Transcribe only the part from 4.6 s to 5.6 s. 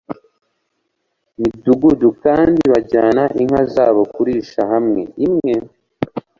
hamwe. imwe